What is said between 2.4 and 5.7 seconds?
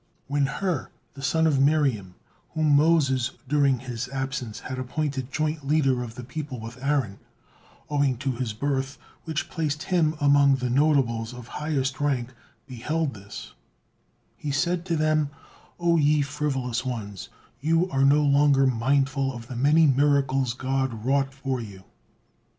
whom Moses during his absence had appointed joint